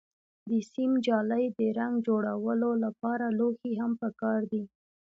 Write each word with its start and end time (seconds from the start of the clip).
د 0.49 0.51
سیم 0.71 0.91
جالۍ، 1.05 1.45
د 1.57 1.59
رنګ 1.79 1.95
جوړولو 2.07 2.69
لپاره 2.83 3.25
لوښي 3.37 3.73
هم 3.81 3.91
پکار 4.01 4.39
دي. 4.51 4.63